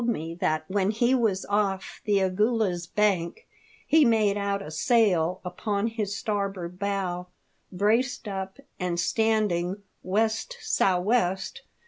me 0.03 0.33
that 0.33 0.65
when 0.67 0.89
he 0.89 1.13
was 1.13 1.45
off 1.45 2.01
the 2.05 2.19
Agulhas 2.19 2.87
Bank, 2.87 3.45
he 3.85 4.03
made 4.03 4.35
out 4.35 4.59
a 4.59 4.71
sail 4.71 5.39
upon 5.45 5.85
his 5.85 6.15
starboard 6.15 6.79
bow, 6.79 7.27
braced 7.71 8.27
up, 8.27 8.57
and 8.79 8.99
standing 8.99 9.83
west 10.01 10.57
sou' 10.59 10.99
west. 10.99 11.61